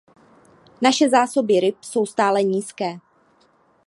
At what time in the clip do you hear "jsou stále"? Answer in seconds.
1.83-2.43